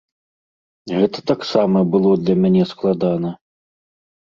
Гэта 0.97 1.19
таксама 1.33 1.85
было 1.97 2.11
для 2.23 2.35
мяне 2.41 2.63
складана. 2.73 3.29